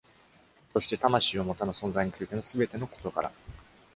[0.73, 3.31] そして、魂を持たぬ存在についてのすべての事柄。